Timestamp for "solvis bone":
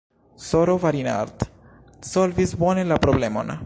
2.11-2.85